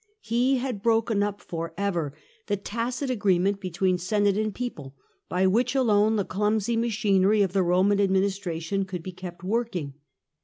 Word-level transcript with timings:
He 0.23 0.57
had 0.57 0.81
broken 0.81 1.21
up 1.21 1.41
for 1.41 1.75
ever 1.77 2.15
the 2.47 2.57
tacit 2.57 3.11
agreement 3.11 3.59
between 3.59 3.99
Senate 3.99 4.35
and 4.35 4.51
People, 4.51 4.95
by 5.29 5.45
which 5.45 5.75
alone 5.75 6.15
the 6.15 6.25
clumsy 6.25 6.75
machinery 6.75 7.43
of 7.43 7.53
the 7.53 7.61
Roman 7.61 7.99
administration 8.01 8.83
could 8.85 9.03
be 9.03 9.11
kept 9.11 9.43
working. 9.43 9.93